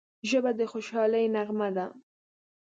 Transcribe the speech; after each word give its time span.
ژبه 0.29 0.51
د 0.59 0.61
خوشحالۍ 0.71 1.25
نغمه 1.35 1.69
ده 1.75 1.85